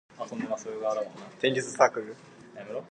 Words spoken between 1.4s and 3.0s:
the end of this article for exact details.